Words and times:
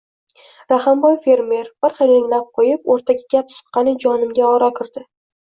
Rahimboy 0.71 1.17
fermer, 1.25 1.69
bir 1.87 1.93
hiringlab 1.99 2.47
qo‘yib, 2.61 2.89
o‘rtaga 2.95 3.29
gap 3.35 3.55
suqqani 3.59 3.97
jonimga 4.07 4.49
ora 4.57 4.73
kirdi: 4.81 5.07